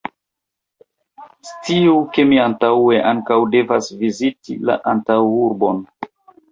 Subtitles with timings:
[1.49, 5.89] Sciu, ke mi antaŭe ankaŭ devas viziti la antaŭurbon.